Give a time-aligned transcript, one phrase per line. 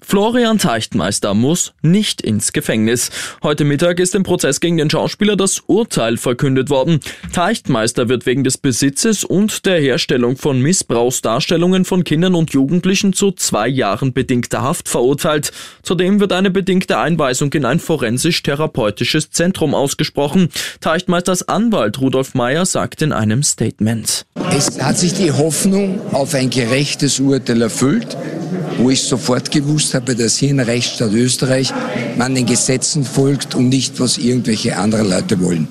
[0.00, 3.10] Florian Teichtmeister muss nicht ins Gefängnis.
[3.42, 7.00] Heute Mittag ist im Prozess gegen den Schauspieler das Urteil verkündet worden.
[7.32, 13.32] Teichtmeister wird wegen des Besitzes und der Herstellung von Missbrauchsdarstellungen von Kindern und Jugendlichen zu
[13.32, 15.52] zwei Jahren bedingter Haft verurteilt.
[15.82, 20.48] Zudem wird eine bedingte Einweisung in ein forensisch-therapeutisches Zentrum ausgesprochen.
[20.80, 24.24] Teichtmeisters Anwalt Rudolf Meyer sagt in einem Statement.
[24.56, 28.16] Es hat sich die Hoffnung auf ein gerechtes Urteil erfüllt
[28.78, 31.72] wo ich sofort gewusst habe, dass hier in Rechtsstaat Österreich
[32.16, 35.68] man den Gesetzen folgt und nicht, was irgendwelche andere Leute wollen.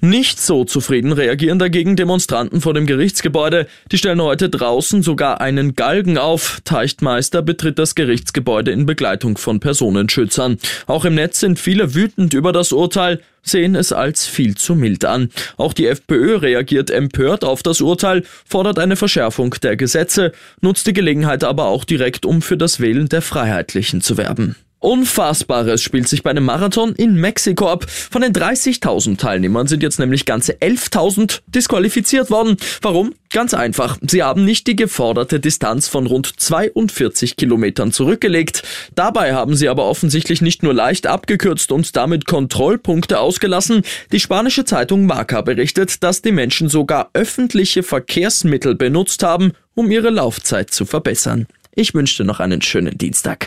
[0.00, 3.66] Nicht so zufrieden reagieren dagegen Demonstranten vor dem Gerichtsgebäude.
[3.90, 6.60] Die stellen heute draußen sogar einen Galgen auf.
[6.62, 10.58] Teichtmeister betritt das Gerichtsgebäude in Begleitung von Personenschützern.
[10.86, 15.04] Auch im Netz sind viele wütend über das Urteil, sehen es als viel zu mild
[15.04, 15.30] an.
[15.56, 20.92] Auch die FPÖ reagiert empört auf das Urteil, fordert eine Verschärfung der Gesetze, nutzt die
[20.92, 24.54] Gelegenheit aber auch direkt, um für das Wählen der Freiheitlichen zu werben.
[24.80, 27.86] Unfassbares spielt sich bei einem Marathon in Mexiko ab.
[27.88, 32.56] Von den 30.000 Teilnehmern sind jetzt nämlich ganze 11.000 disqualifiziert worden.
[32.80, 33.12] Warum?
[33.30, 33.98] Ganz einfach.
[34.02, 38.62] Sie haben nicht die geforderte Distanz von rund 42 Kilometern zurückgelegt.
[38.94, 43.82] Dabei haben sie aber offensichtlich nicht nur leicht abgekürzt und damit Kontrollpunkte ausgelassen.
[44.12, 50.10] Die spanische Zeitung Marca berichtet, dass die Menschen sogar öffentliche Verkehrsmittel benutzt haben, um ihre
[50.10, 51.46] Laufzeit zu verbessern.
[51.74, 53.46] Ich wünsche dir noch einen schönen Dienstag.